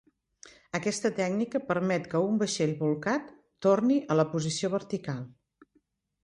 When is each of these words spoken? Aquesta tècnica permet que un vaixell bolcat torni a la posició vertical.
Aquesta 0.77 1.11
tècnica 1.19 1.61
permet 1.67 2.07
que 2.13 2.21
un 2.29 2.39
vaixell 2.45 2.73
bolcat 2.79 3.29
torni 3.67 3.99
a 4.15 4.19
la 4.21 4.27
posició 4.33 4.73
vertical. 4.79 5.23